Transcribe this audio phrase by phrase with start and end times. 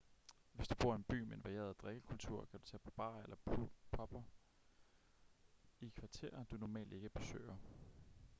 [0.53, 3.23] hvis du bor i en by med en varieret drikkekultur kan du tage på barer
[3.23, 4.21] eller pubber
[5.81, 7.55] i kvarterer du normalt ikke besøger